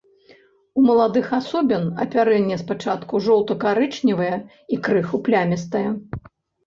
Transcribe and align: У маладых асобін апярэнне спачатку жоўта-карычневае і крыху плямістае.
У 0.79 0.85
маладых 0.85 1.27
асобін 1.39 1.83
апярэнне 2.05 2.57
спачатку 2.63 3.21
жоўта-карычневае 3.29 4.33
і 4.75 4.81
крыху 4.89 5.17
плямістае. 5.29 5.89